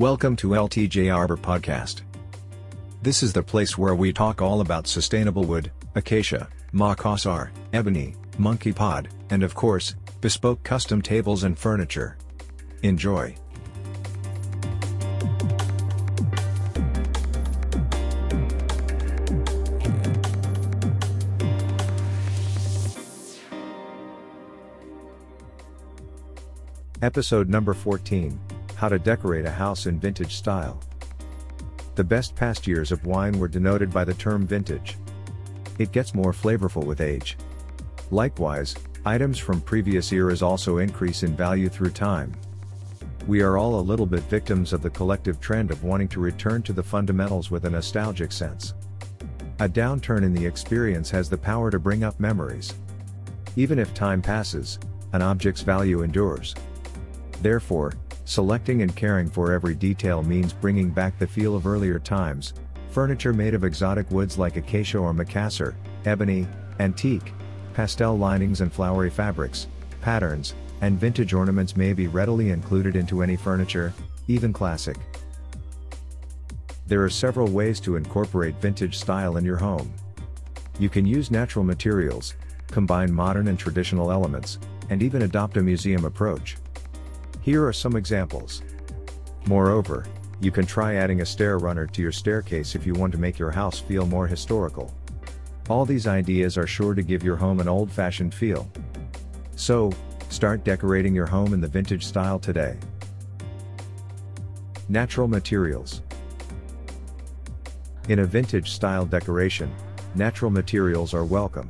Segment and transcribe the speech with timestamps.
[0.00, 2.00] Welcome to LTJ Arbor Podcast.
[3.02, 8.72] This is the place where we talk all about sustainable wood, acacia, macassar, ebony, monkey
[8.72, 12.16] pod, and of course, bespoke custom tables and furniture.
[12.82, 13.36] Enjoy.
[27.02, 28.40] Episode number 14
[28.80, 30.80] How to Decorate a House in Vintage Style.
[31.96, 34.96] The best past years of wine were denoted by the term vintage.
[35.78, 37.36] It gets more flavorful with age.
[38.10, 42.32] Likewise, items from previous eras also increase in value through time.
[43.26, 46.62] We are all a little bit victims of the collective trend of wanting to return
[46.62, 48.72] to the fundamentals with a nostalgic sense.
[49.58, 52.72] A downturn in the experience has the power to bring up memories.
[53.56, 54.78] Even if time passes,
[55.12, 56.54] an object's value endures.
[57.42, 57.92] Therefore,
[58.30, 62.54] selecting and caring for every detail means bringing back the feel of earlier times.
[62.90, 66.46] Furniture made of exotic woods like acacia or macassar, ebony,
[66.78, 67.32] antique,
[67.74, 69.66] pastel linings and flowery fabrics,
[70.00, 73.92] patterns, and vintage ornaments may be readily included into any furniture,
[74.28, 74.96] even classic.
[76.86, 79.92] There are several ways to incorporate vintage style in your home.
[80.78, 82.34] You can use natural materials,
[82.68, 86.56] combine modern and traditional elements, and even adopt a museum approach.
[87.50, 88.62] Here are some examples.
[89.46, 90.06] Moreover,
[90.40, 93.40] you can try adding a stair runner to your staircase if you want to make
[93.40, 94.94] your house feel more historical.
[95.68, 98.70] All these ideas are sure to give your home an old-fashioned feel.
[99.56, 99.90] So,
[100.28, 102.76] start decorating your home in the vintage style today.
[104.88, 106.02] Natural materials.
[108.08, 109.74] In a vintage style decoration,
[110.14, 111.68] natural materials are welcome.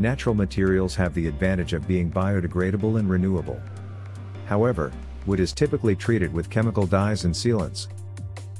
[0.00, 3.62] Natural materials have the advantage of being biodegradable and renewable.
[4.50, 4.90] However,
[5.26, 7.86] wood is typically treated with chemical dyes and sealants.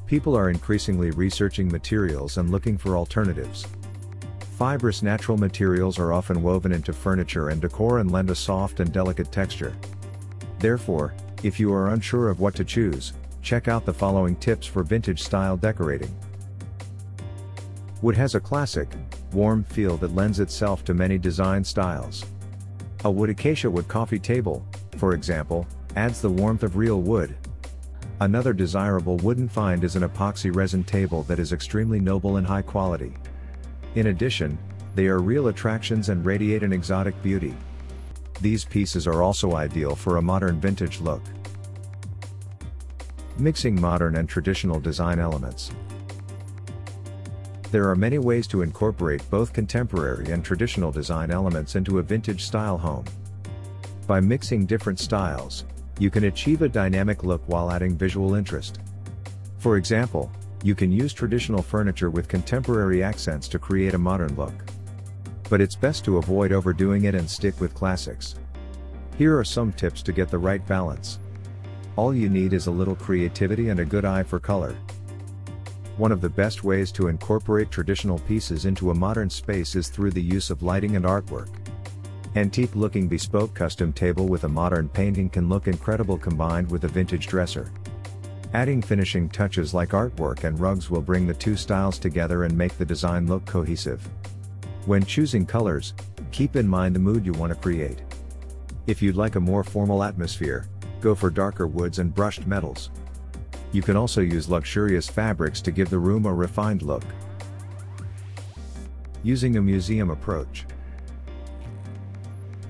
[0.07, 3.67] People are increasingly researching materials and looking for alternatives.
[4.57, 8.93] Fibrous natural materials are often woven into furniture and decor and lend a soft and
[8.93, 9.75] delicate texture.
[10.61, 14.85] Therefore, if you are unsure of what to choose, check out the following tips for
[14.85, 16.15] vintage style decorating.
[18.01, 18.89] Wood has a classic,
[19.33, 22.25] warm feel that lends itself to many design styles.
[23.05, 24.65] A wood acacia wood coffee table,
[24.97, 25.67] for example,
[25.97, 27.37] adds the warmth of real wood.
[28.21, 32.63] Another desirable wooden find is an epoxy resin table that is extremely noble and high
[32.63, 33.15] quality.
[33.95, 34.59] In addition,
[34.95, 37.55] they are real attractions and radiate an exotic beauty.
[38.41, 41.23] These pieces are also ideal for a modern vintage look.
[43.39, 45.71] Mixing modern and traditional design elements.
[47.71, 52.45] There are many ways to incorporate both contemporary and traditional design elements into a vintage
[52.45, 53.05] style home.
[54.07, 55.65] By mixing different styles,
[56.01, 58.81] you can achieve a dynamic look while adding visual interest.
[59.59, 60.33] For example,
[60.65, 64.55] you can use traditional furniture with contemporary accents to create a modern look.
[65.51, 68.35] But it's best to avoid overdoing it and stick with classics.
[69.19, 71.19] Here are some tips to get the right balance.
[71.97, 74.75] All you need is a little creativity and a good eye for color.
[75.99, 80.13] One of the best ways to incorporate traditional pieces into a modern space is through
[80.13, 81.60] the use of lighting and artwork.
[82.37, 86.89] Antique looking bespoke custom table with a modern painting can look incredible combined with a
[86.89, 87.73] vintage dresser.
[88.53, 92.79] Adding finishing touches like artwork and rugs will bring the two styles together and make
[92.79, 94.09] the design look cohesive.
[94.87, 95.95] When choosing colors,
[96.31, 98.01] keep in mind the mood you want to create.
[98.87, 100.67] If you'd like a more formal atmosphere,
[101.01, 102.91] go for darker woods and brushed metals.
[103.73, 107.05] You can also use luxurious fabrics to give the room a refined look.
[109.25, 110.65] Using a museum approach.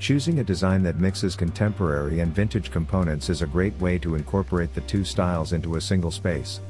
[0.00, 4.74] Choosing a design that mixes contemporary and vintage components is a great way to incorporate
[4.74, 6.60] the two styles into a single space.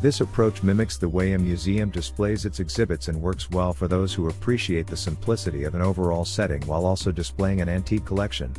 [0.00, 4.14] This approach mimics the way a museum displays its exhibits and works well for those
[4.14, 8.54] who appreciate the simplicity of an overall setting while also displaying an antique collection.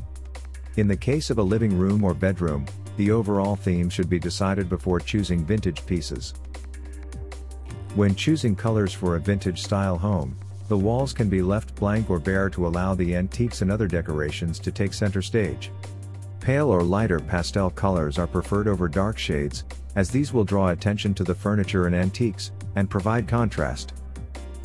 [0.75, 2.67] In the case of a living room or bedroom,
[2.97, 6.35] the overall theme should be decided before choosing vintage pieces.
[7.95, 10.37] When choosing colors for a vintage style home,
[10.67, 14.59] the walls can be left blank or bare to allow the antiques and other decorations
[14.59, 15.71] to take center stage.
[16.41, 19.63] Pale or lighter pastel colors are preferred over dark shades,
[19.95, 23.93] as these will draw attention to the furniture and antiques, and provide contrast.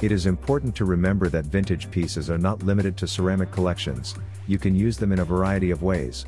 [0.00, 4.16] It is important to remember that vintage pieces are not limited to ceramic collections,
[4.48, 6.26] you can use them in a variety of ways.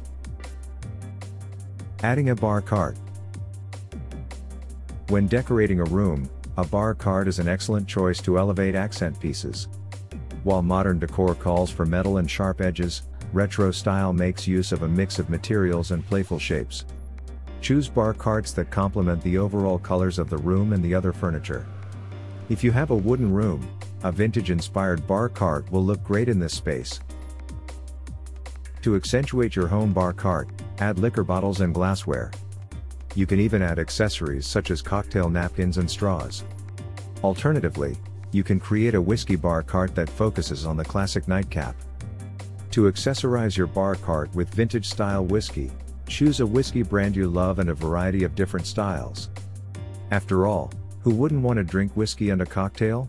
[2.03, 2.97] Adding a bar cart.
[5.09, 9.67] When decorating a room, a bar cart is an excellent choice to elevate accent pieces.
[10.45, 13.03] While modern decor calls for metal and sharp edges,
[13.33, 16.85] retro style makes use of a mix of materials and playful shapes.
[17.61, 21.67] Choose bar carts that complement the overall colors of the room and the other furniture.
[22.49, 23.67] If you have a wooden room,
[24.05, 27.01] a vintage-inspired bar cart will look great in this space.
[28.83, 32.31] To accentuate your home bar cart, add liquor bottles and glassware.
[33.15, 36.45] You can even add accessories such as cocktail napkins and straws.
[37.23, 37.97] Alternatively,
[38.33, 41.77] you can create a whiskey bar cart that focuses on the classic nightcap.
[42.73, 45.71] To accessorize your bar cart with vintage style whiskey,
[46.09, 49.31] choose a whiskey brand you love and a variety of different styles.
[50.11, 53.09] After all, who wouldn't want to drink whiskey and a cocktail?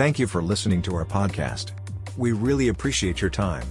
[0.00, 1.72] Thank you for listening to our podcast.
[2.16, 3.66] We really appreciate your time.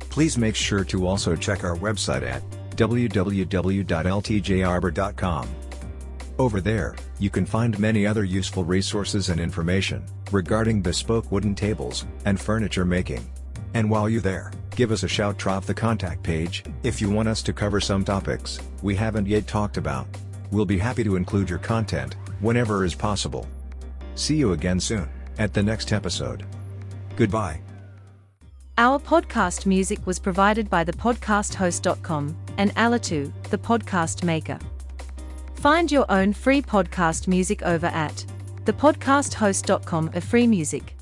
[0.00, 5.48] Please make sure to also check our website at www.ltjarbor.com.
[6.36, 12.06] Over there, you can find many other useful resources and information regarding bespoke wooden tables
[12.24, 13.24] and furniture making.
[13.74, 17.28] And while you're there, give us a shout drop the contact page if you want
[17.28, 20.08] us to cover some topics we haven't yet talked about.
[20.50, 23.46] We'll be happy to include your content whenever is possible.
[24.16, 25.08] See you again soon
[25.38, 26.44] at the next episode.
[27.16, 27.60] Goodbye.
[28.78, 34.58] Our podcast music was provided by thepodcasthost.com and Alitu, the podcast maker.
[35.56, 38.24] Find your own free podcast music over at
[38.64, 40.96] thepodcasthost.com of free music.